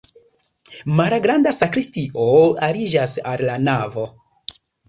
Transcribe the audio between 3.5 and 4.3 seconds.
la navo.